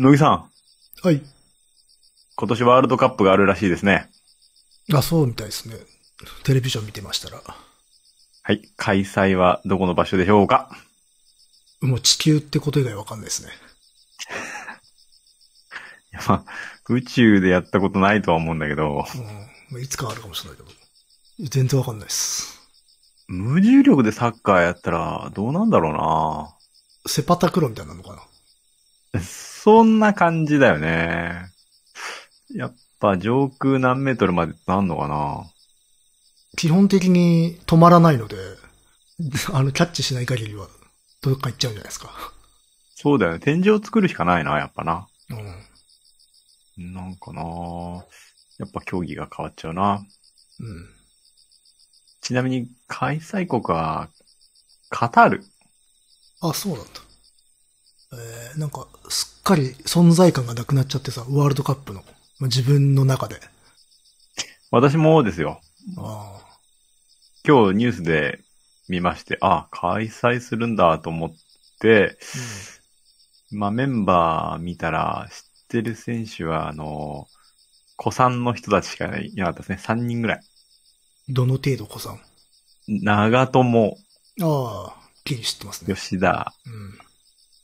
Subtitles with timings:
[0.00, 0.50] 野木さん、
[1.02, 1.22] はい。
[2.34, 4.08] 今年ワールドカップがあるらしいですね。
[4.94, 5.76] あ、そうみたいですね。
[6.42, 7.42] テレビジョン見てましたら。
[8.42, 8.62] はい。
[8.78, 10.70] 開催はどこの場所でしょうか？
[11.82, 13.50] もう地球ってこと以外わかんないですね。
[16.12, 16.52] いや、まあ、
[16.88, 19.22] 宇宙でやったことないとは思うんだけど、うん。
[19.68, 20.70] まあ、いつかあるかもしれないけど。
[21.40, 22.58] 全然わかんないです。
[23.28, 26.54] 無重力でサッカーやったらどうなんだろ
[27.06, 28.22] セパタクロみたいなのかな。
[29.18, 31.50] そんな感じだよね。
[32.54, 35.50] やっぱ上空何メートルまでなんのかな？
[36.56, 38.36] 基本的に止まらないので、
[39.52, 40.68] あの、キャッチしない限りは、
[41.22, 42.10] どっか行っちゃうんじゃないですか。
[42.94, 43.38] そうだよね。
[43.38, 45.08] 天井作るしかないな、やっぱな。
[46.76, 46.94] うん。
[46.94, 47.42] なんかな
[48.58, 50.04] やっぱ競技が変わっちゃうな。
[50.60, 50.88] うん。
[52.20, 54.08] ちなみに開催国は
[54.88, 55.44] カタール。
[56.40, 57.00] あ、そうなんだ。
[58.12, 62.00] えー、なんか、すっかり存在感がなくなっちゃってさ、ワールドカップの。
[62.38, 63.40] まあ、自分の中で。
[64.70, 65.60] 私もですよ。
[65.96, 66.50] ああ。
[67.46, 68.40] 今日ニュースで
[68.88, 71.30] 見まして、あ、開催するんだと思っ
[71.80, 72.18] て、
[73.50, 75.36] まあメンバー見たら知っ
[75.68, 77.26] てる選手は、あの、
[77.98, 79.78] 古参の人たちしかいなかったですね。
[79.82, 80.40] 3人ぐらい。
[81.28, 82.20] どの程度子さん
[82.88, 83.96] 長友、
[84.42, 85.94] ああ、きり知ってますね。
[85.94, 87.09] 吉田、うん。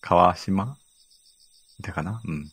[0.06, 0.76] 川島？
[1.80, 2.20] いたかな？
[2.24, 2.34] うん。
[2.34, 2.50] うん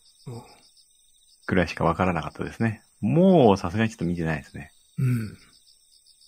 [1.46, 2.82] ぐらいしかわからなかったですね。
[3.02, 4.72] もうさすがにちょっと見てないですね。
[4.98, 5.38] うん。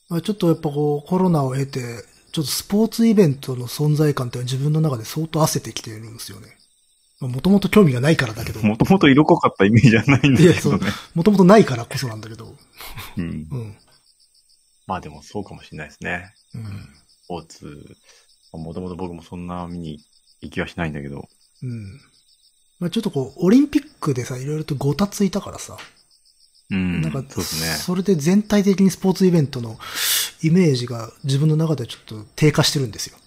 [0.09, 1.79] まあ、ちょっとやっぱこう、コロナを経て、
[2.31, 6.57] ちょっとスポーツイベントの存在感っていうのは自分の中で相当焦ってきているんですよね。
[7.21, 10.91] まあ、もともと興味がないからだけど、 もともと色濃かったイメージじゃないんだけどね。
[11.13, 12.53] もともとないからこそなんだけど、
[13.15, 13.47] うん。
[13.49, 13.77] うん。
[14.85, 16.33] まあでもそうかもしれないですね。
[16.53, 16.65] うん。
[17.23, 17.95] スポーツ。
[18.51, 19.99] もともと僕もそんな見に
[20.41, 21.28] 行きはしないんだけど。
[21.64, 22.00] うん。
[22.80, 25.77] まあ、ちょっとこう、オリンピックでさ、いろいろとごたついたからさ、
[26.72, 27.02] うん。
[27.02, 27.67] なんか、そうですね。
[27.75, 29.77] それで全体的にスポーツイベントの
[30.42, 33.17] イメージが自分の中ではちょっと低下してるんですよ。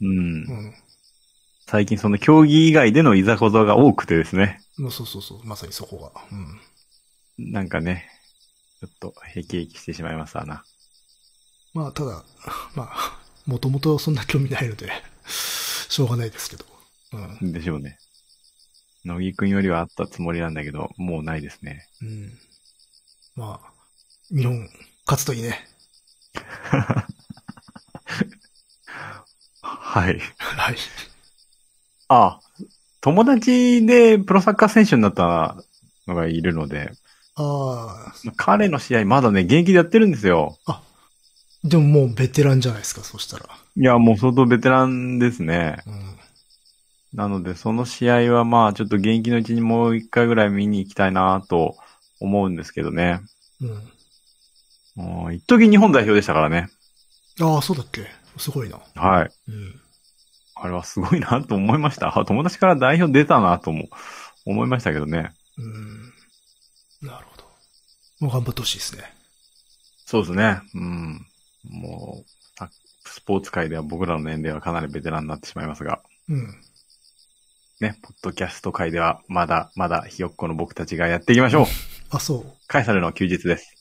[0.00, 0.08] うん。
[0.08, 0.12] う
[0.68, 0.74] ん。
[1.66, 4.62] 最近その競技以外でのいざこざが多くてですね。
[4.78, 6.22] もうそうそうそう、まさにそこが。
[6.32, 6.34] う
[7.42, 7.52] ん。
[7.52, 8.08] なんかね、
[8.80, 10.64] ちょっとへきへきしてしまいますわな。
[11.74, 12.24] まあ、ただ、
[12.74, 14.90] まあ、もともとそんな興味ないので、
[15.88, 16.64] しょうがないですけど。
[17.40, 17.52] うん。
[17.52, 17.98] でしょうね。
[19.04, 21.86] 乃木くんよりはあったつもりなんだけど、もうないですね。
[22.02, 22.32] うん。
[23.36, 23.72] まあ、
[24.30, 24.68] 日本、
[25.06, 25.66] 勝つといいね。
[29.60, 30.20] はい。
[30.38, 30.76] はい。
[32.08, 32.40] ああ、
[33.00, 35.56] 友達でプロサッカー選手になった
[36.06, 36.92] のがいるので、
[37.36, 40.58] ああ、彼の試合まだね、現役でやってるんですよ。
[41.64, 43.46] でももうベテランじゃないですか、そしたら。
[43.76, 45.82] いや、もう相当ベテランですね。
[45.86, 46.18] うん。
[47.14, 51.76] なので、その試合はまあ、ちょっと現役のうちにもう一回ぐらい見に行きたいなと
[52.20, 53.20] 思うんですけどね。
[53.60, 55.02] うん。
[55.04, 56.68] もう一時日本代表でしたからね。
[57.40, 58.80] ああ、そうだっけすごいな。
[58.94, 59.30] はい。
[59.48, 59.80] うん。
[60.56, 62.18] あれはすごいなと思いました。
[62.18, 63.88] あ友達から代表出たなとも
[64.44, 65.30] 思いましたけどね。
[65.56, 67.08] うん。
[67.08, 67.44] なるほど。
[68.20, 69.04] もう頑張ってほしいですね。
[70.04, 70.60] そうですね。
[70.74, 71.27] うん。
[71.68, 72.70] もう、さ
[73.04, 76.54] スポーツ界では僕らの年齢はかなりベテランになってしまいますが、うん。
[77.80, 81.66] ね、ポッドキャスト界ではまだまだひよっこの僕たちがやっていきましょう。
[82.10, 82.44] あ、そう。
[82.66, 83.78] カエサルの休日です。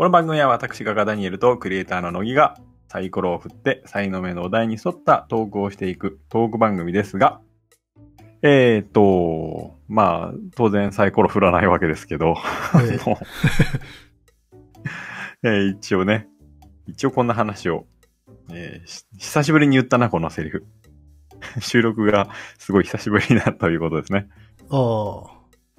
[0.00, 2.56] この番組は私がガダニエルとクリエイターの乃木が
[2.90, 7.40] サイコロを振って才能目のお題に沿ったトークをしていくトーク番組ですが、
[8.42, 12.34] えーと、まあ、当然サイコロ振らないわけですけど、
[12.74, 13.16] ええもう
[15.46, 16.26] えー一応ね、
[16.88, 17.86] 一応こんな話を、
[18.52, 20.66] えーし久しぶりに言ったな、このセリフ。
[21.62, 24.26] 収録がすごい久しぶりだということですね。
[24.68, 25.30] ああ。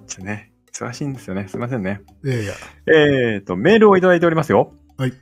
[0.08, 1.50] じゃあね、忙しいんですよね。
[1.50, 2.04] すいませんね。
[2.24, 2.54] いやいや。
[2.88, 4.74] えーと、メールをいただいておりますよ。
[4.98, 5.14] はい。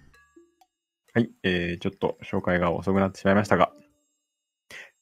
[1.19, 3.74] はい、えー、ちょっと紹介が遅くなってしまいましたが。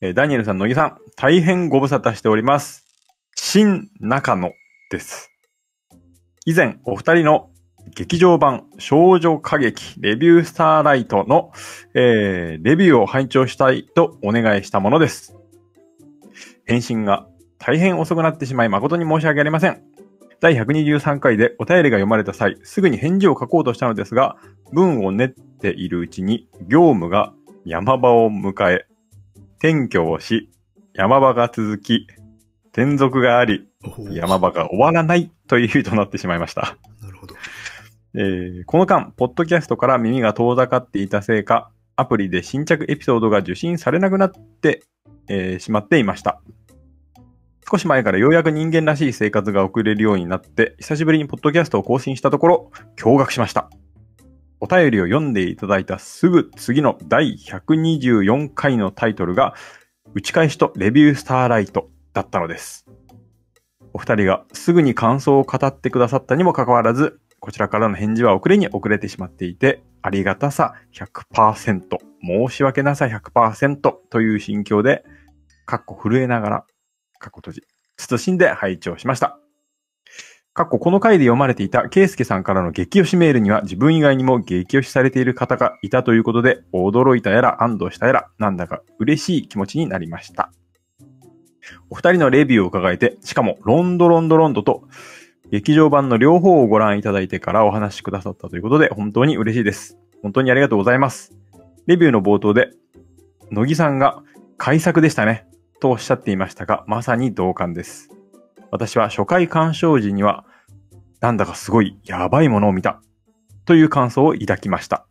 [0.02, 2.88] えーダニエルさん、乃木さん、大変ご無沙汰しております。
[3.36, 4.52] 新中野
[4.90, 5.30] です。
[6.48, 7.52] 以前、お二人の
[7.96, 11.52] 劇場版少女歌劇レビュースターライトの、
[11.94, 15.36] えーレビューを拝聴したいとお願いしたものです。
[16.66, 17.28] 返信が
[17.60, 19.84] 大変遅くなってしまい誠に申し訳ありません。
[20.40, 24.38] 第123回でお便りが読まれた際、すぐに返事を書こうとしたのですが、
[24.72, 27.34] 文を練っているうちに業務が
[27.66, 28.86] 山場を迎え、
[29.60, 30.50] 転居をし、
[30.94, 32.08] 山場が続き、
[32.72, 33.68] 転属があり、
[34.12, 36.78] 山場が終わらないという日となってしまいました。
[37.02, 37.36] なるほど。
[38.16, 44.84] えーこの間、ポッドキャストから耳が遠ざかっていたせいか、アプリで新着エピソードが受信されなくなって、
[45.28, 46.42] えーしまっていました。
[47.70, 53.70] 少し前からようやく人間らしい生活が送れるようになって、久しぶりにポッドキャストを更新したところ、驚愕しました。
[54.60, 59.54] お便りを読んでいただいたすぐ次の第124回のタイトルが、
[60.14, 62.86] 打ち返しとレビュースターライトだったのです。
[63.94, 75.04] お二人がすぐに感想を語ってくださったにもかかわらず、こちらからの返事は遅れに遅れてしまっていて、ありがたさ100%、申し訳なさ100%という心境で、
[75.66, 76.66] かっこ震えながら、
[77.20, 77.64] かっこ閉じ、
[77.98, 79.40] 慎んで拝聴しました。
[80.58, 90.52] かっここの回で読まれていたケイスケさんからの激推しメールには自分以外にも激推しされている方がいたということで、驚いたやら安堵したやら、なんだか嬉しい気持ちになりました。
[91.92, 94.88] お二人のレビューを伺えて、しかもロンドロンドロンドと
[95.52, 100.00] 劇場版の両方をご覧いただいてからお話しくださったということで、本当に嬉しいです。
[100.24, 101.36] 本当にありがとうございます。
[101.86, 102.72] レビューの冒頭で、
[103.52, 104.24] 乃木さんが
[104.58, 105.46] 改作でしたね、
[105.80, 108.17] とおっしゃっていましたが、まさに同感です。
[108.72, 110.46] 私は初回鑑賞時には、
[111.20, 113.02] なんだかすごいやばいものを見た、
[113.66, 115.08] という感想を抱きました。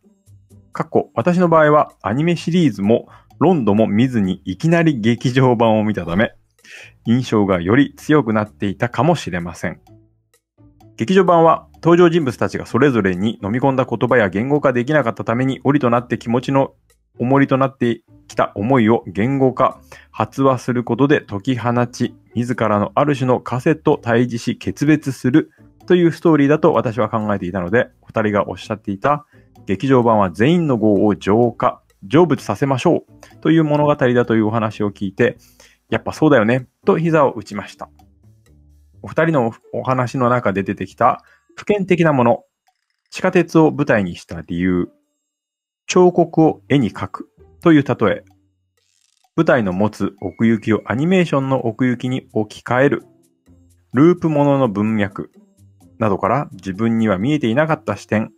[0.73, 3.07] かっこ、私の場合はアニメシリーズも
[3.39, 6.33] ロンドも見ずにいきなり劇場版を見たため、
[7.05, 9.79] 印象がより強くなっていたかもしれません。
[10.97, 16.73] 劇場版は登場人物たちがそれぞれに飲み込んだ言葉や言語化できなかったために、折となって気持ちの
[17.19, 19.79] 重りとなってきた思いを言語化、
[20.11, 25.49] 発話することで解き放ち、自らのある種のカセと対峙し決別する
[25.87, 29.25] というストーリーだと私は考えていたので、お二人がおっしゃっていた
[29.65, 35.39] 劇場版は全員の業を浄化、成仏させましょうという物語だというお話を聞いて、
[35.89, 37.89] やっぱそうだよね、と膝を打ちました。
[39.01, 41.23] お二人のお話の中で出てきた
[41.55, 42.43] 普遍的なもの、
[43.09, 44.89] 地下鉄を舞台にした理由、
[45.87, 47.29] 彫刻を絵に描く
[47.63, 48.23] という例え、
[49.37, 53.05] 舞台の持つ奥行きをアニメーションの奥行きに置き換える、
[53.93, 55.31] ループものの文脈
[55.99, 58.31] などから自分には見えていなかった視点、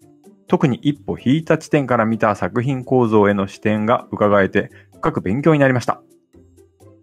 [0.48, 6.01] 特に一歩引いた地点から見た作品構造への視点が伺えて深く勉強になりました。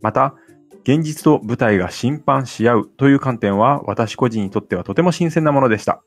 [0.02, 0.34] また、
[0.82, 6.02] 現実と舞台が審判し合うという観点は私個人にとってはとても新鮮なものでした。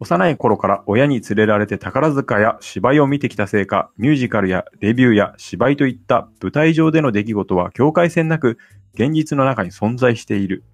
[0.00, 8.58] 幼い頃から親に連れられて宝塚や芝居を見てきたせいか、ミュージカルやレビューや芝居といった舞台上での出来事は境界線なく
[8.94, 10.64] 現実の中に存在している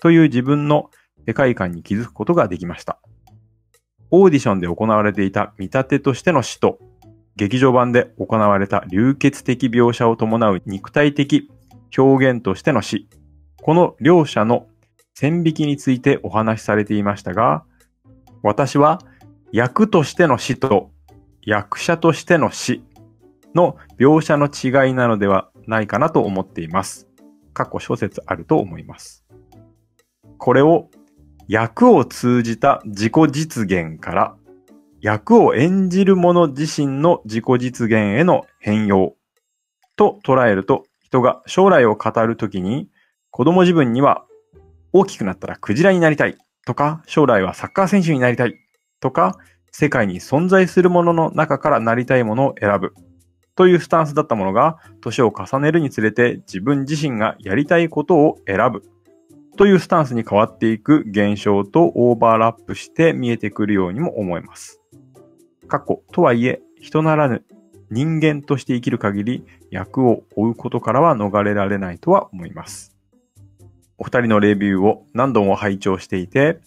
[0.00, 0.90] という自分の
[1.26, 3.00] 世界観に気づくことができました。
[4.12, 6.78] オーディションで行われていた見立てとしての死と、
[7.36, 11.48] 劇場版で行われた流血的描写を伴う肉体的
[11.96, 13.08] 表現としての死。
[13.62, 14.66] この両者の
[15.14, 17.64] 線引きについてお話しされていましたが、
[18.42, 19.00] 私は
[19.52, 20.90] 役としての死と
[21.42, 22.82] 役者としての死
[23.54, 27.08] の描写の違いなのではないかなと思っています。
[27.52, 29.24] 過去諸説あると思います。
[30.38, 30.88] これを
[31.48, 34.36] 役を通じた自己実現から
[35.00, 39.16] 役を演じる者自身の自己実現への変容
[39.96, 42.88] と捉えると人が将来を語るときに
[43.30, 44.24] 子供自分には
[44.92, 48.54] 大きくなったらクジラになりたいとか将来はサッカー選手になりたい
[49.00, 49.36] とか
[49.72, 52.94] 世界に存在するものの中からなりたいものを選ぶ
[53.54, 58.82] というスタンスだったものが年を重ねるにつれて自分自身がやりたいことを選ぶ
[59.56, 64.80] というスタンスに変わっていく現象とオーバーラップして見えてくるようにも思えます。
[65.68, 67.44] 過去とはいえ人ならぬ
[67.90, 72.89] 人間として生きる限り役を追うことからは逃れられないとは思います。
[74.00, 76.58] お二人のレビューを何度も拝聴していて、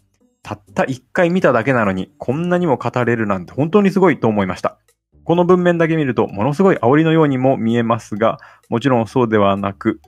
[0.44, 4.78] たった一回見ただけなのにこんなにも語れるなんて本当にすごいと思いました。
[5.24, 8.38] この文面だけ見るとものすごい煽りのようにも見えますが、
[8.70, 10.00] もちろんそうではなく、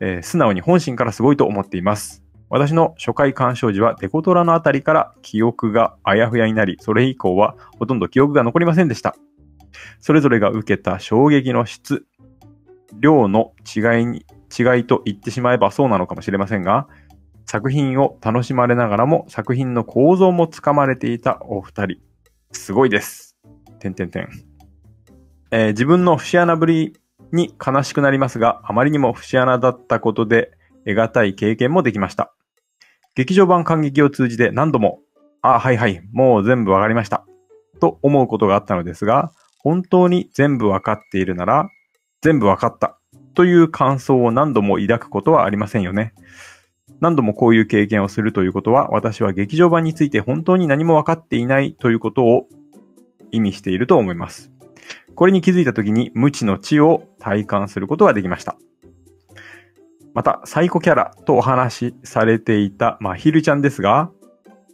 [0.00, 2.24] えー素直に本心からすごいと思っています。
[2.50, 9.14] 私の初回鑑賞時はデコトラのあたりから記憶があやふやになり、それ以降はほとんど記憶が残りませんでした。
[10.00, 12.04] それぞれが受けた衝撃の質、
[12.98, 14.24] 量の違いに、
[14.56, 16.88] 違いと言ってしまえばそうなのかもしれませんが、
[17.46, 21.96] 作品を楽しまれながらも作品の構造もつかまれていたお二人。
[22.52, 23.36] すごいです。
[23.78, 24.28] てんてんてん。
[25.50, 26.98] えー自分の節穴ぶり
[27.32, 30.52] に悲しくなりますが、あまりにも節穴だったことで、
[30.86, 32.34] 得難い経験もできました。
[33.14, 35.00] 劇場版感激を通じて何度も、
[35.42, 37.26] あ、はいはい、もう全部わかりました。
[37.80, 41.68] と思うことがあったのですが、本当に全部わかっているなら、
[42.22, 42.97] 全部わかった。
[43.38, 46.12] という感想を何度も抱くことはありませんよね。
[46.98, 52.48] 何度もこういう経験をするということは、私は劇場版について本当に何も分かっていないということを
[53.30, 54.50] 意味していると思います。
[55.14, 58.56] これに気づいた時に無知の知を体感することができました。
[60.14, 64.10] また、サイコキャラとお話しされていたまひるちゃんですが、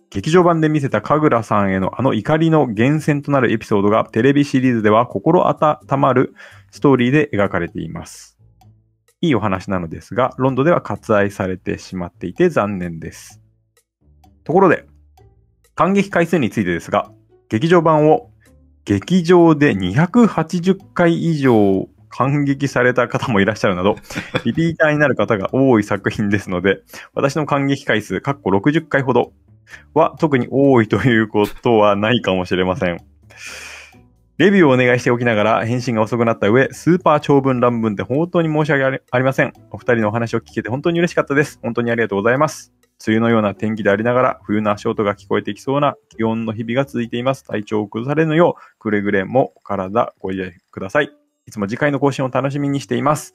[0.09, 6.35] 劇場版で見せた神楽さんへのあの怒りの源泉となるエピソードがテレビシリーズでは心温まる
[6.71, 8.34] ストーリーで描かれています。
[9.25, 13.41] いいお話なのですが、ロンドでは割愛されてしまっていて残念です。
[14.45, 14.87] ところで、
[15.75, 17.11] 感激回数についてですが、
[17.49, 18.31] 劇場版を
[18.85, 23.97] 劇場で280回以上感激された方もいらっしゃるなど、
[24.45, 26.83] リピーターになる方が多い作品ですので、
[27.15, 29.33] 私の感激回数、かっこ60回ほど
[29.95, 32.99] は特に多いということはないかもしれません。
[34.37, 39.53] レビューをお願いしておきながら返信が遅くなった上、スーパー長文乱文で本当に申し訳ありません。
[39.71, 41.61] お二人のお話を聞けて本当に嬉しかったです。
[41.63, 42.73] 本当にありがとうございます。
[43.07, 47.45] 梅雨のような天気でありながら、冬の足音が聞こえてきそうな気温の日々が続いています。
[47.45, 51.13] 体調を崩されぬよう、くれぐれもお体ご自愛ください。
[51.47, 53.35] いつも次回の更新を楽しみにしています。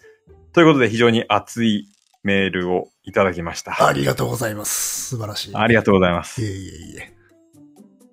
[0.51, 1.87] ということで非常に熱い
[2.23, 3.87] メールをいただきました。
[3.87, 5.11] ありがとうございます。
[5.11, 5.55] 素晴らしい。
[5.55, 6.45] ありがとうございますい。
[6.45, 7.13] えいえいえ。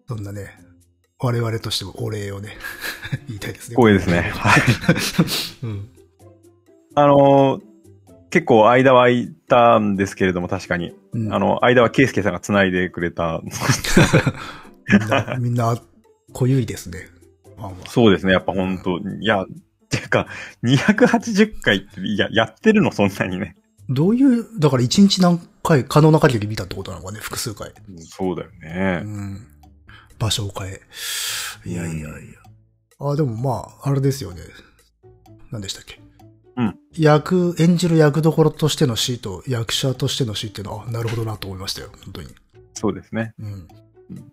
[0.07, 0.66] そんなね、
[1.19, 2.57] 我々としてもお礼をね、
[3.29, 3.77] 言いたいですね。
[3.77, 4.31] 光栄ですね。
[4.35, 4.63] はい。
[5.63, 5.89] うん。
[6.95, 7.77] あのー
[8.29, 10.93] 結構間は空いたんですけれども、確かに。
[11.13, 13.41] うんあの、間はケイスケさんが繋いでくれた。
[14.91, 15.81] みんな、みんな、
[16.33, 17.09] 濃ゆいですね。
[17.89, 18.33] そうですね。
[18.33, 19.47] やっぱ本当いや、
[19.89, 20.27] ていうか、
[20.65, 23.57] 280回って、いや、やってるの、そんなにね。
[23.89, 27.73] どういう、だから一日何回、可能な限り見たってことなのかね、複数回。
[28.01, 28.97] そうだようね。
[28.99, 29.47] ん。
[30.19, 30.81] 場所を変え。
[31.65, 32.11] いやいやいや。
[32.99, 34.43] あ、でもまあ、あれですよね。
[35.51, 36.01] 何でしたっけ？
[36.57, 36.79] うん。
[36.97, 41.91] 役、演じる役どころとしての死と役者としての死っていうのは、あなるほどなと思いましたよ。
[42.05, 42.29] 本当に。
[42.75, 43.35] そうですね。
[43.39, 43.69] うん。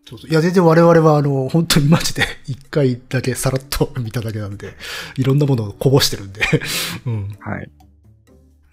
[0.07, 4.75] そうそういや、全然我々は、あの、本当にマジで一回だけさらっと見ただけなんで、
[5.17, 6.41] いろんなものをこぼしてるんで。
[7.05, 7.35] うん。
[7.39, 7.71] はい。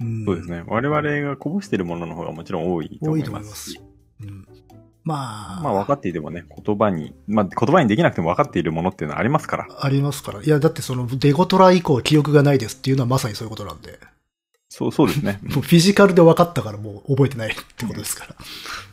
[0.00, 0.62] うんそうですね。
[0.67, 3.75] 我々がこぼしてるものの方がもちろん多いと思い多いと思いまます。
[4.23, 4.47] うん。
[5.02, 9.66] まあ、まあ分かっていてもね、言葉に、まあ言葉にできなくても分かっているものっていうのはありますから。
[9.80, 10.42] ありますから。
[10.42, 13.99] いや、だってその、デゴトラ以降記憶がないですっていうのはまさにそういうことなんで。
[14.69, 15.40] そう、そうですね。
[15.45, 18.37] もうフィジカルで分かったからもう覚えてないってことですから。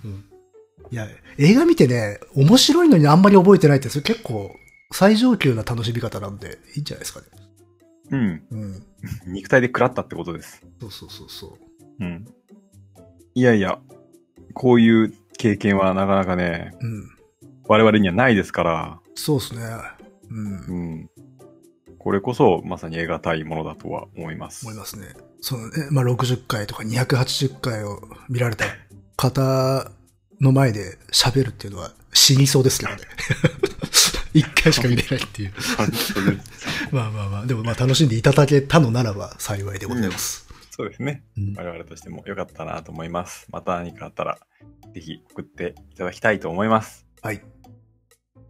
[0.06, 0.26] うん。
[0.90, 4.56] いや、映画見てね、面白いのにあんまり覚えてないって、それ結構
[4.92, 7.26] 最上級な楽しみ方なんで、いいんじゃないですかね。
[8.12, 8.44] うん。
[8.52, 8.84] うん。
[9.34, 10.64] 肉体で食らったってことです。
[10.80, 11.48] そうそうそうそ
[12.00, 12.04] う。
[12.04, 12.26] うん。
[13.36, 13.80] いやいや、
[14.54, 17.10] こういう経験はなかなかね、うん。
[17.68, 19.62] 我々にはないですから、そうですね。
[20.30, 20.46] うん。
[20.46, 21.10] うん。
[22.00, 24.66] これこそまさに得難いものだとは思います。
[24.66, 25.08] 思いますね。
[25.42, 28.66] そのね、まあ、60回とか280回を見られた
[29.16, 29.92] 方
[30.40, 33.02] の前で喋るっていうのは死にそうですけどね。
[34.34, 35.54] 一回しか見れないっていう。
[36.92, 40.47] まあまあまあ、でもまあ楽しんでいただけたのならば幸いでございます。
[40.78, 41.24] そうですね。
[41.36, 43.48] うん我々としても良かったなと思います。
[43.52, 44.38] また何かあったら、
[44.94, 47.08] ぜひ送っていただきたいと思います。
[47.24, 47.42] はい。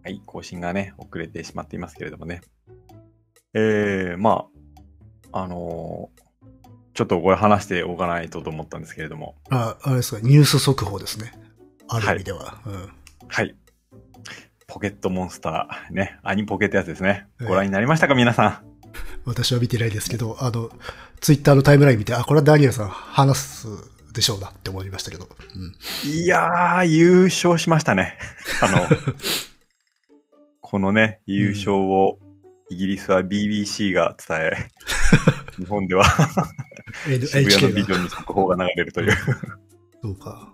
[0.04, 2.42] はい、更新がね、遅れてしまっていますけれどもね。
[3.54, 4.48] えー、ま
[5.32, 6.28] あ、あのー
[6.94, 11.32] ちょっとこれ話しておかないとと思ったんですけれども、あ、あれですか、ニュース速報ですね。
[11.88, 12.60] ある意味では。
[12.66, 12.90] うん。
[13.28, 13.56] はい。
[14.66, 17.28] ポケットモンスター、ね、アニポケってやつですね。
[17.40, 18.64] ええご覧になりましたか、皆さ
[19.26, 20.70] 私は見てないですけど、あの、
[21.20, 23.68] ツイッターのタイムライン見て、あ、これはダニエルさん話す
[24.14, 25.28] でしょうなって思いましたけど。
[25.56, 26.10] うん。
[26.12, 26.14] ん。
[26.14, 28.18] いやー、優勝しましたね。
[28.62, 28.88] あの、
[30.62, 32.20] このね、優勝を、
[32.70, 34.52] イギリスは BBC が伝え、
[35.58, 36.04] 日本では
[37.06, 37.72] 渋谷の。
[37.72, 39.14] ビジョンに速報が流れるという、
[40.02, 40.52] そうか。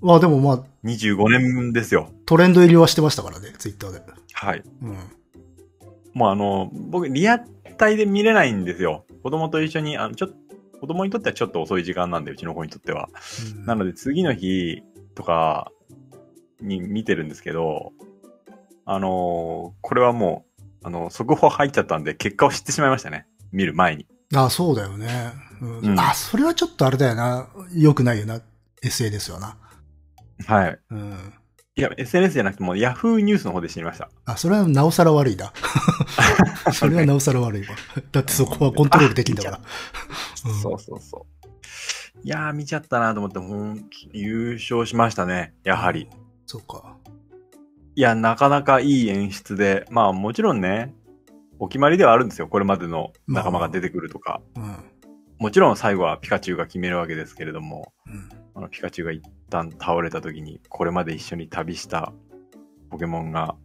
[0.00, 2.10] まあでもまあ、25年ですよ。
[2.26, 4.02] トレンド入りはしてましたからね、ツイッターで。
[4.32, 4.62] はい。
[4.82, 4.98] うん。
[6.14, 7.38] もうあの、僕、リア
[7.78, 9.04] タイで見れないんですよ。
[9.22, 10.34] 子供と一緒に、あの、ちょっと、
[10.80, 13.08] 子供にとってはちょっと遅い時間なんで、うちの子にとっては。
[13.56, 14.82] うんなので、次の日
[15.14, 15.70] とか
[16.60, 17.92] に見てるんですけど、
[18.84, 23.26] あのーこれはもう、あの、速報入っちゃったんで、結果を知ってしまいましたね。
[23.52, 24.06] 見る前に。
[24.34, 25.32] あ、そうだよね。
[25.60, 27.48] うんうんあ、それはちょっとあれだよな。
[27.72, 28.40] 良くないよな。
[28.82, 29.56] SNS よな。
[30.46, 30.78] はい。
[30.90, 31.34] うん。
[31.74, 34.10] いや、SNS じゃなくても、ヤフーニュースの方で知りました。
[34.26, 35.52] あ、それはなおさら悪いな。
[36.70, 37.74] それはなおさら悪いわ。
[38.12, 39.56] だってそこはコントロールできんだから。
[39.56, 39.64] うん
[40.60, 42.18] そうそうそう。
[42.24, 45.54] いやー、見ちゃったなと思って、ほん優勝しましたね。
[45.64, 46.08] やはり。。
[46.44, 46.96] そうか。
[47.94, 50.94] いや、なかなかいい演出で、まあもちろんね、
[51.58, 52.48] お決まりではあるんですよ。
[52.48, 54.42] これまでの仲間が出てくるとか。
[54.56, 54.91] うん。
[55.42, 58.28] もちろん最後はピカチュウが決めるわけですけれども、うん。
[58.54, 62.12] あのピカチュウが一旦倒れた時に、これまで一緒に旅した
[62.90, 63.56] ポケモンが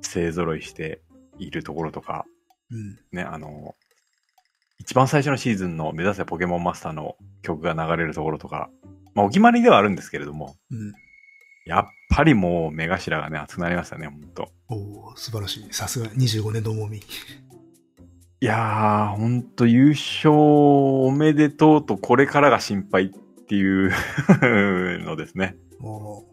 [0.00, 1.02] 勢揃いして
[1.40, 2.24] いるところとか、
[2.70, 3.00] うん。
[3.10, 3.74] ね、あの、
[4.78, 8.70] 一番最初のシーズンの目指せポケモンマスターの曲が流れるところとか、
[9.14, 10.92] まあお決まりではあるんですけれども、うん。
[11.66, 14.52] やっぱりもう目頭がね、熱くなりましたね、ほんと。
[14.68, 15.66] おお素晴らしい。
[15.72, 17.02] さすが25年の重み。
[18.40, 23.90] いやー、ほんと優勝おめでとうとこれからが心配っていう
[25.04, 25.56] のですね。
[25.80, 26.28] おー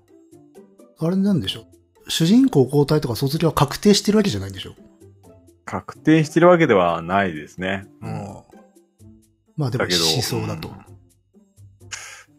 [0.97, 1.67] あれなんでしょ
[2.05, 4.75] う主人公交代とか卒業は確定してるわけじゃないんでしょ
[5.65, 7.85] 確定してるわけではないですね。
[8.01, 8.37] うん。
[9.57, 10.69] まあでもしそうだと。
[10.69, 10.95] うん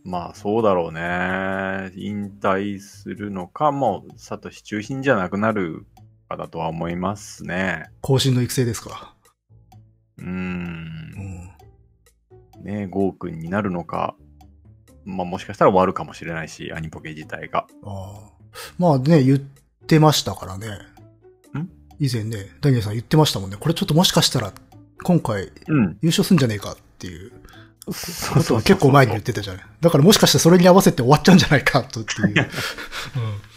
[0.05, 1.91] まあそうだろうね。
[1.97, 5.85] 引退するのか、もう、サトシ中心じゃなくなる
[6.29, 7.91] かだとは思いますね。
[8.03, 9.16] 更新の育成ですか。
[10.19, 10.25] うー。
[10.25, 11.51] うんん。
[12.65, 14.17] ね、ゴーくんになるのか。
[15.05, 17.67] まあもしかしたら終わるかもしれないし、アニポケ自体が。
[17.85, 18.31] ああ。
[18.79, 19.39] まあね、言っ
[19.87, 20.67] てましたからね。
[20.69, 21.69] ん？
[21.99, 23.57] 以前ね、ダニエルさん言ってましたもんね。
[23.59, 24.53] これちょっともしかしたら、
[25.03, 25.99] 今回うん。
[26.03, 27.33] 優勝すんじゃねえかっていう
[27.93, 29.63] そうことは結構前に言ってたじゃない。
[29.81, 32.35] だからもしかしてそれに合わせて終わっちゃうんじゃないかとっていう。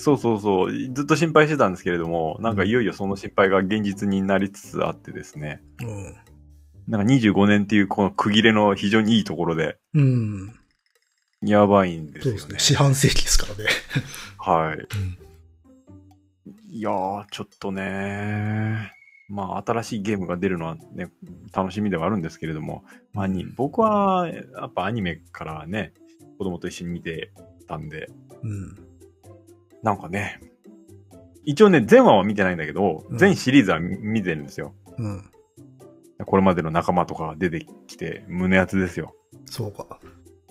[0.00, 0.72] そうそうそう。
[0.72, 5.62] ずっと心配してたんですけれども、なんかいよいよその心配が現実になりつつあってですね。
[5.82, 6.16] うん。
[6.88, 10.02] なんか25年っていうこの区切れの非常にいいところで、うん。
[10.02, 10.06] う
[11.44, 11.48] ん。
[11.48, 12.40] やばいんですよね。
[12.40, 12.76] そうですね。
[12.76, 13.64] 四半世紀ですからね。
[14.38, 14.78] はい。
[14.78, 15.18] うん。
[16.72, 18.92] いやー、ちょっとね
[19.28, 21.10] まあ、新しいゲームが出るのはね、
[21.52, 25.92] 楽しみではあるんですけれども、まあ、に僕は、やっぱアニメからね、
[26.38, 27.30] 子供と一緒に見て
[27.68, 28.10] たんで、
[28.42, 28.89] うん。
[29.82, 30.40] なんかね、
[31.44, 34.74] 一応ね、全話は見てないんだけど、うん全シリーズは見見てるんですよ。
[34.98, 35.30] うん。
[36.26, 39.14] これまでの仲間とかが出てきて、胸熱ですよ。
[39.46, 39.98] そうか。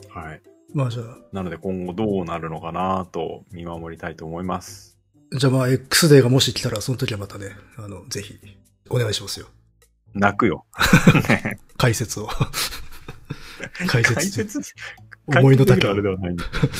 [0.09, 0.41] はい。
[0.73, 4.97] まあじゃあ、なので今後どうなるのかなと見守りたいと思います。
[5.31, 8.39] じゃあまあ X デーがもし来たら、その時はまたね、あの、ぜひ、
[8.89, 9.47] お願いしますよ。
[10.13, 10.65] 泣くよ。
[11.29, 12.27] ね 解説を。
[13.87, 14.15] 解説。
[14.15, 14.73] 解説？
[15.27, 16.73] 思いの丈あれではないんですけどね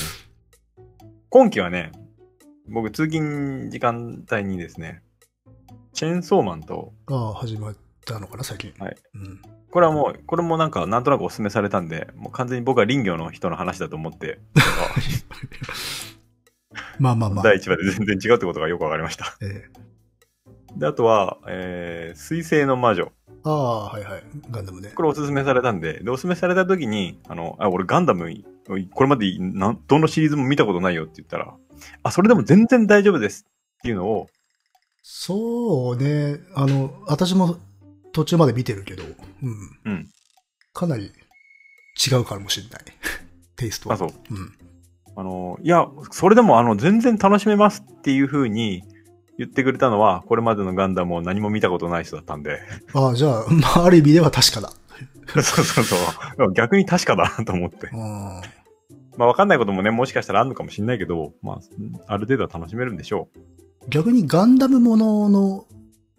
[1.28, 1.92] 今期はね、
[2.70, 5.02] 僕通勤時間帯にですね、
[5.92, 8.72] チェーンソーマンと、ああ、始まったのかな、最近。
[8.78, 8.96] はい。
[9.14, 9.42] うん。
[9.70, 14.38] これはもう、これもなんかなんとなくお勧めされたんで、もう完全に僕は林業の人の話だと思って、
[17.00, 17.44] まあまあまあ。
[17.44, 19.36] 第1話で全然違うってことがよくわかりました。
[19.42, 19.89] ええ
[20.76, 23.12] で、あとは、えー、水星の魔女。
[23.42, 24.22] ああ、はいはい。
[24.50, 24.92] ガンダムね。
[24.94, 28.28] これおすすめされたんで、で、おすすめされた時に、あの、あ、俺ガンダム、
[28.94, 31.54] これまでなんどのシリーズも見たことないよって言ったら、
[32.02, 33.46] あ、それでも全然大丈夫です
[33.78, 34.28] っていうのを、
[35.02, 36.40] そうね。
[36.54, 37.56] あの、私も
[38.12, 39.02] 途中まで見てるけど、
[39.42, 39.80] うん。
[39.84, 40.08] うん。
[40.74, 41.10] かなり
[42.06, 42.84] 違うかもしれない。
[43.56, 43.94] テイストは。
[43.94, 44.08] あ、そう。
[44.08, 44.52] うん。
[45.16, 48.84] あの、いや、それでもあの、全然楽しめますっていう風に
[49.40, 52.60] 言ってくれたのは、これまでのガンダムを何も見たことない人だったんで、
[52.92, 54.70] ああ、じゃあ、まあ、ある意味では確かだ。
[55.28, 55.96] そうそうそ
[56.44, 56.52] う。
[56.52, 57.88] 逆に確かだなと思って。
[57.90, 58.42] あ
[59.16, 61.58] まあ、わかんないこともね、もしかしたらあるのかもしれないけど、まあ、
[62.06, 63.88] ある程度は楽しめるんでしょう。
[63.88, 65.66] 逆にガンダムものの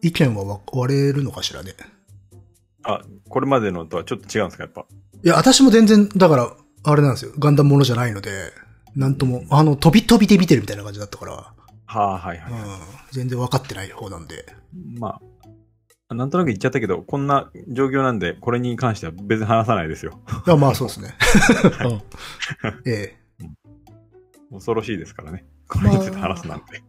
[0.01, 1.75] 意見は割れるのかしらね。
[2.81, 4.85] あ、これまでのとはちょっと違うんですか、やっぱ。
[5.23, 6.51] いや、私も全然、だから、
[6.83, 7.33] あれなんですよ。
[7.37, 8.31] ガンダムものじゃないので、
[8.95, 11.53] なんとも、あの、飛び飛びで見てるみたいな感じだったから、
[11.91, 12.53] はあ、はいはい。
[12.53, 12.59] うん、
[13.11, 14.45] 全然分かってない方なんで。
[14.97, 15.19] ま
[16.07, 20.21] あ、なんとなく言っちゃったけど、こんな状況なんで、これに関しては別に話さないですよ。
[20.47, 21.15] いや、まあそうですね。
[21.83, 23.47] うんええ。
[24.51, 25.45] 恐ろしいですからね。
[25.67, 26.81] これについて話すなんて。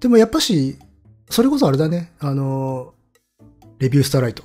[0.00, 0.78] でもやっぱし、
[1.28, 2.14] それこそあれだね。
[2.18, 2.94] あの、
[3.78, 4.44] レビュースターライト。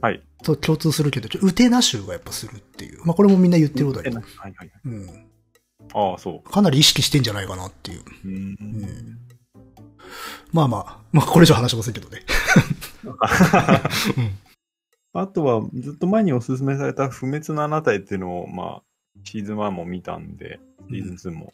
[0.00, 0.20] はい。
[0.42, 3.04] と共通するけど、ちょウテナ州がやっぱするっていう。
[3.04, 4.16] まあこれもみんな言ってることだけど。
[4.16, 4.70] はいはいはい。
[4.84, 5.26] うん。
[5.94, 8.00] ああ、そかなり意識してんじゃないかなっていう。
[8.00, 8.02] う。
[8.24, 8.52] うーん。
[8.52, 9.18] ん
[10.52, 12.22] まあまあ、まあこれ以上話しませんけどね。
[15.12, 18.82] あとは、ずっと前におすすめされた不滅のあなたへっていうのを、まあ、
[19.24, 21.52] シーズン1も見たんで、シーズン2も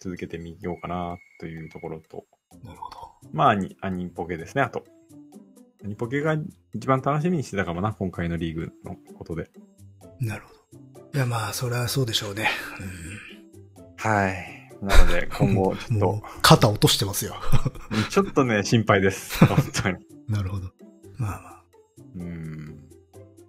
[0.00, 2.24] 続けてみようかなというところと、
[2.64, 2.98] なるほど。
[3.32, 4.84] まあ、アニアニポケですね、あと。
[5.84, 6.36] アニポケが
[6.74, 9.50] 一番楽しみにしてたかもな、今回のリーグのことで。
[10.20, 10.60] なるほど。
[11.14, 12.48] いやまあ、それはそうでしょうね。
[14.00, 14.60] はい。
[14.82, 17.34] なので、 今後、ちょっと、、肩落としてますよ。
[18.08, 19.44] ちょっとね、心配です。
[19.44, 19.98] 本当に。
[20.26, 20.70] なるほど。
[21.18, 21.62] まあまあ。
[22.16, 22.88] うん。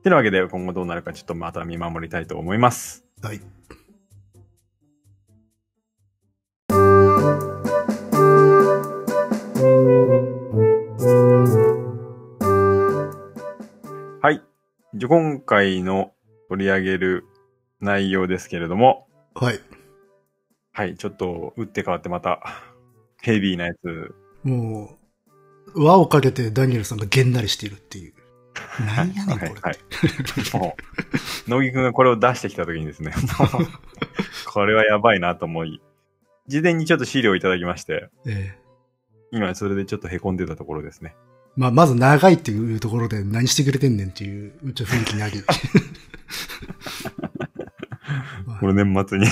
[0.04, 3.06] てなわけで、今後どうなるかちょっとまた見守りたいと思います。
[3.22, 3.40] はい。
[14.22, 14.42] はい。
[14.96, 16.12] じゃ今回の
[16.50, 17.26] 取り上げる
[17.80, 19.60] 内容ですけれども、はい。
[20.74, 22.40] はい、ちょっと打って変わってまた
[23.22, 24.16] ヘビーなやつ。
[24.44, 24.98] も
[25.76, 28.14] う、輪をかけてダニエルさんがげんなりしているっていう。
[28.80, 29.62] 何やねん、これって。
[29.62, 29.78] はい
[30.54, 30.76] も
[31.48, 33.14] う、乃木くんがこれを出してきたときにですね、
[34.48, 35.82] これはやばいなと思い、
[36.48, 38.62] 事前にちょっと資料をいただきまして、ええ
[39.32, 41.16] 今それでちょっと凹んでたところですね。
[41.56, 45.42] まあ、まず長いっていうところで何してくれてんねんっていう、ちょっと雰囲気になり。
[48.60, 49.26] これ年末に。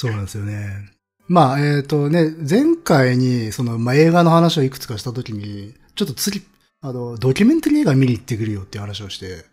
[0.00, 0.90] そうなんですよね。
[1.28, 6.42] まあ、えっ、とね、前回に、その、まあ、映画の話をいくつかしたときに、ちょっと次、
[6.80, 9.44] あの、ドキュメンタリー映画見に行ってくるよっていう話をして、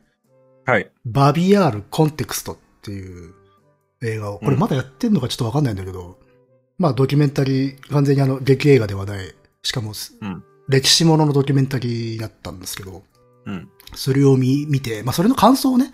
[0.65, 0.89] はい。
[1.05, 3.33] バビアール・コンテクストっていう
[4.01, 6.17] 映画を、これまだやってんのかちょっとわかんないんだけど、
[6.77, 13.03] まあドキュメンタリー、完全にあの、劇映画ではない、しかも、うん歴史もののドキュメンタリーだったんですけど、
[13.45, 13.69] うん。
[13.95, 15.93] それを見、見て、まあそれの感想をね、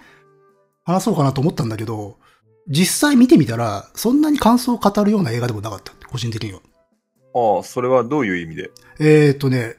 [0.84, 2.18] 話そうかなと思ったんだけど、
[2.68, 6.60] 実際見てみたら、そんなに感想を語るような映画でもなかった、個人的には。
[7.36, 8.72] ああ、それはどういう意味で？
[9.00, 9.76] えーっとね、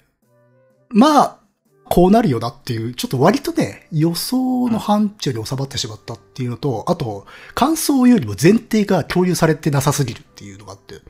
[0.90, 1.38] まあ、
[1.86, 11.00] こうなるよなっていう、ちょっと割とね、予想の範疇に収まってしまったっていうのと、あと、感想よりも前提が共有されてなさすぎるっていうのがあって。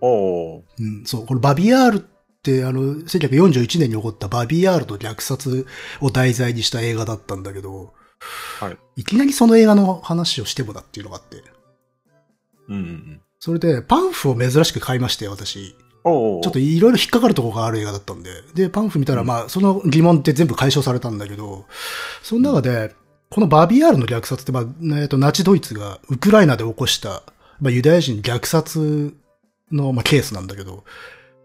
[0.00, 0.62] おー。
[0.78, 2.00] うん、そう、このバビアールっ
[2.42, 5.66] て、あの、1941年に起こったバビアールの虐殺
[6.00, 7.92] を題材にした映画だったんだけど、
[8.60, 8.78] はい。
[8.96, 11.42] いきなりその映画の話をしてもだっていうのがあって。
[12.68, 13.20] うんうんうん。
[13.38, 15.76] それで、パンフを珍しく買いまして、私。
[16.04, 16.42] おー。
[16.42, 18.30] ちょっといろいろ引っかかるところがある映画だったんで。
[18.54, 21.66] で、パンフ見たら、まあ、その疑問って全部解消されたんだけど、
[22.22, 22.94] その中で、
[23.28, 27.22] このバビアールの虐殺って、まあ、えっと、ナチドイツがウクライナで起こした、
[27.60, 29.14] まあ、ユダヤ人虐殺
[29.72, 30.84] の、まあ、ケースなんだけど、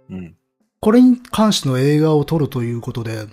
[0.09, 0.35] うん。
[0.79, 3.27] これに関しての映画を撮るということで、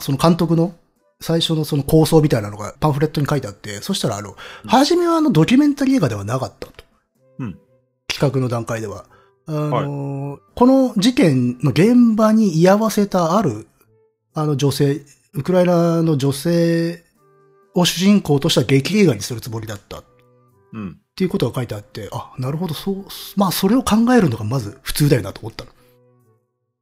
[0.00, 0.74] その監督の
[1.20, 4.36] 最初のその構想みたいなのがパンフレットに書いてあって、そしたらあの、うん
[4.68, 6.84] 初めはあのドキュメンタリー映画ではなかったと。
[7.38, 7.58] うん
[8.06, 9.04] 企画の段階では。
[9.46, 13.66] あのこの事件の現場に居合わせたある、
[14.34, 15.00] あの女性、
[15.32, 17.02] ウクライナの女性
[17.74, 20.02] を主人公とした劇映画にするつもりだった。
[20.72, 20.90] うん。
[20.90, 25.70] っていうことが書いてあって、あ、なるほど、そう、まあそれを考えるのがまず普通だよなと思ったの。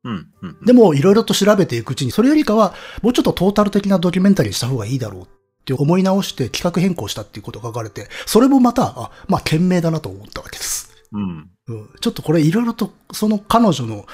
[0.07, 0.29] うん。
[0.43, 0.65] うん。
[0.65, 5.27] でも、いろいろと調べていくうちに、それよりかは、もうちょっとトータル的なドキュメンタリーにした方がいいだろうっ
[5.65, 10.93] て思い直して企画変更したっていうことが書かれて、それもまた、あ、まあ、賢明だなと思ったわけです。
[11.13, 11.51] うん。
[11.69, 14.07] うん、ちょっとこれいろいろと、その彼女の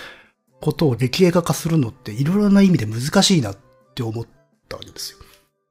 [0.61, 3.57] ことを劇映画化するのって、いろいろな意味で難しいなっ
[3.95, 4.27] て思っ
[4.69, 5.19] たわけですよ。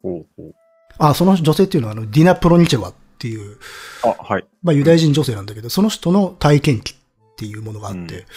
[0.04, 0.54] ほうほう。
[1.00, 3.58] あ、その女性っていうのは、あの、ディナ・プロニチェワっていう、
[4.04, 4.46] あ、はい。
[4.62, 6.94] まあ、ユダヤ人女性なんだけど、その人の体験記
[7.42, 8.28] っていうものがあって、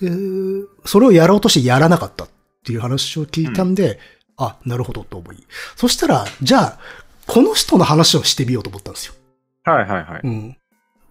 [0.00, 0.12] で、
[0.84, 2.28] それをやろうとしてやらなかったっ
[2.62, 3.98] ていう話を聞いたんで、
[4.36, 5.38] あ、なるほどと思い。
[5.76, 6.78] そしたら、じゃあ、
[7.26, 9.14] この人の話をしてみようと思ったんですよ。
[9.64, 10.20] はいはいはい。
[10.22, 10.56] うん。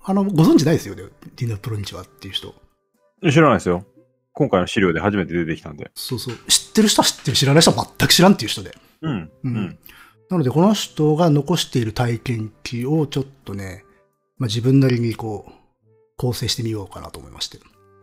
[0.04, 1.04] あの、ご存知ないですよね？
[1.38, 2.54] ディナ・プロニチはっていう人。
[3.24, 3.84] 知らないですよ。
[4.34, 5.90] 今回の資料で初めて出てきたんで。
[5.96, 6.36] そうそう。
[6.48, 8.78] 知ってる人は知ってる、知らない人は全く知らんっていう人で。
[9.02, 9.12] うん。
[9.12, 9.80] ううんん。
[10.30, 13.84] なので、この人が残している体験記をちょっとね、
[14.38, 15.52] まあ、自分なりにこう、
[16.20, 17.60] 構成してみようかなと思いまして。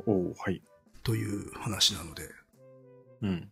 [0.06, 0.62] おーはい。
[1.04, 2.22] という話なので。
[3.20, 3.50] うん。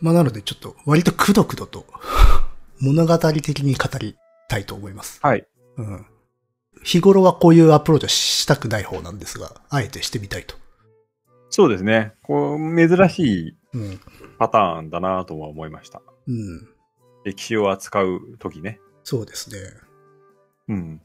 [0.00, 1.86] まあ、なので、ちょっと、割とくどくどと、
[2.82, 4.16] 物語的に語り
[4.48, 5.20] たいと思います。
[5.22, 5.46] はい。
[5.76, 6.06] うん。
[6.82, 10.56] 日頃はこういうアプローチはしたくない方なんですが、あえてしてみたいと。
[11.50, 12.14] そうですね。
[12.22, 14.00] こう、珍しいうん。
[14.40, 16.02] パターンだなとは思いました。
[16.26, 16.68] うん。
[17.24, 18.80] 歴史を扱うときね。
[19.04, 19.58] そうですね。
[20.70, 21.02] うん。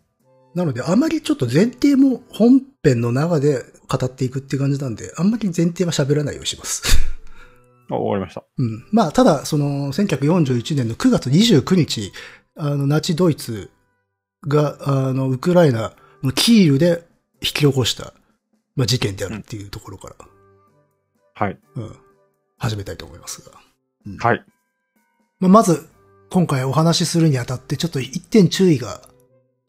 [0.56, 6.84] なので、あまりちょっと前提も本編の中で語っていくっていう感じなんで、あんまり前提は喋らないようにします。
[7.90, 8.44] あ、終わりました。
[8.58, 8.86] うん。
[8.92, 12.12] まあ、ただ、その、1941年の9月29日、
[12.56, 13.70] あの、ナチドイツ
[14.48, 18.14] が、あの、ウクライナのキールで引き起こした、
[18.76, 20.16] まあ、事件であるっていうところから、
[21.34, 21.60] はい。
[21.76, 21.96] うん、
[22.58, 23.52] 始めたいと思いますが。
[24.06, 24.44] うんはい。
[25.40, 25.88] まあ、まず、
[26.30, 29.07] 今回お話しするにあたって、ちょっと一点注意が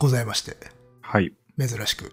[0.00, 0.56] ございまして、
[1.00, 1.32] はい。
[1.58, 2.12] 珍しく。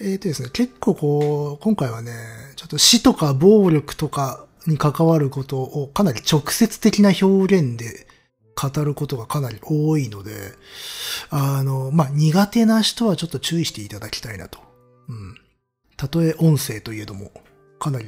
[0.00, 2.12] えーとですね、結構こう、今回はね、
[2.56, 8.08] ちょっと死とか暴力とかに関わることをかなり直接的な表現で
[8.60, 10.32] 語ることがかなり多いので、
[11.30, 14.58] あの、まあ、苦手な人はちょっと注意していただきたいなと。
[15.08, 15.36] うん。
[15.96, 17.30] たとえ音声といえども、
[17.78, 18.06] かなり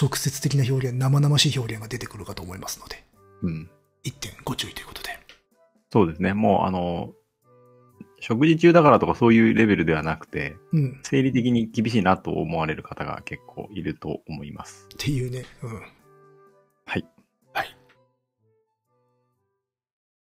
[0.00, 3.04] 直接的な表現、生々しい表現が出てくるかと思いますので、
[3.42, 3.70] うん。
[4.04, 5.10] 一点ご注意ということで。
[5.92, 6.32] そうですね。
[6.32, 7.12] もう、あの、
[8.22, 11.00] 食事中だからとかそういうレベルではなくて、うん。
[11.02, 14.86] 生理的に厳しいなと思われる方が結構いると思います。
[14.94, 15.44] っていうね。
[15.60, 15.82] うん。